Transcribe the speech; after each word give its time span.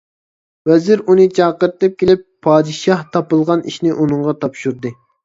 ۋەزىر 0.69 1.01
ئۇنى 1.11 1.27
چاقىرتىپ 1.39 1.99
كېلىپ، 2.03 2.23
پادىشاھ 2.47 3.05
تاپىلىغان 3.17 3.63
ئىشنى 3.73 3.93
ئۇنىڭغا 3.99 4.35
تاپشۇردى. 4.41 4.95